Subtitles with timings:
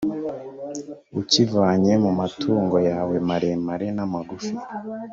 [1.19, 4.53] ukivanye mu matungo yawe maremare n’amagufi,